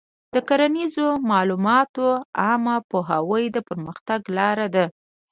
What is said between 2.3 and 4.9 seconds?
عامه پوهاوی د پرمختګ لاره ده.